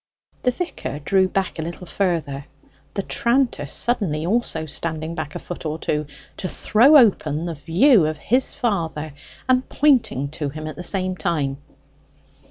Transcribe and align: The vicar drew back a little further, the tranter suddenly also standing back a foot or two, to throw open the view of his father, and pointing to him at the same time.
The 0.41 0.49
vicar 0.49 0.97
drew 0.97 1.27
back 1.27 1.59
a 1.59 1.61
little 1.61 1.85
further, 1.85 2.45
the 2.95 3.03
tranter 3.03 3.67
suddenly 3.67 4.25
also 4.25 4.65
standing 4.65 5.13
back 5.13 5.35
a 5.35 5.37
foot 5.37 5.63
or 5.63 5.77
two, 5.77 6.07
to 6.37 6.49
throw 6.49 6.97
open 6.97 7.45
the 7.45 7.53
view 7.53 8.07
of 8.07 8.17
his 8.17 8.51
father, 8.51 9.13
and 9.47 9.69
pointing 9.69 10.29
to 10.29 10.49
him 10.49 10.65
at 10.65 10.75
the 10.75 10.83
same 10.83 11.15
time. 11.15 11.57